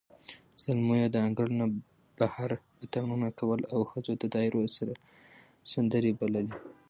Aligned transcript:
زلمیو 0.61 1.11
د 1.13 1.15
انګړ 1.27 1.47
نه 1.59 1.65
بهر 2.19 2.49
اتڼونه 2.83 3.29
کول، 3.39 3.61
او 3.73 3.79
ښځو 3.91 4.13
د 4.21 4.23
دایرو 4.33 4.63
سره 4.77 4.93
سندرې 5.71 6.11
بللې. 6.19 6.45